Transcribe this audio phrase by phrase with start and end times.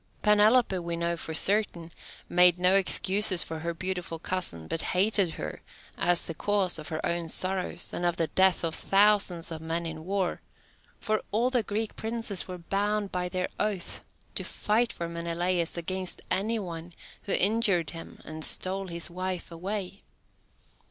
[0.23, 1.91] Penelope, we know for certain,
[2.27, 5.61] made no excuses for her beautiful cousin, but hated her
[5.95, 9.85] as the cause of her own sorrows and of the deaths of thousands of men
[9.85, 10.41] in war,
[10.99, 14.03] for all the Greek princes were bound by their oath
[14.33, 16.93] to fight for Menelaus against any one
[17.25, 20.01] who injured him and stole his wife away.